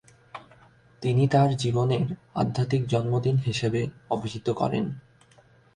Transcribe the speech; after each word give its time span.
তিনি 1.01 1.23
তাঁর 1.27 1.49
জীবনের 1.55 2.07
‘আধ্যাত্মিক 2.35 2.83
জন্মদিন’ 2.87 3.37
হিসেবে 3.37 3.81
অবিহিত 4.09 4.47
করেন। 4.51 4.85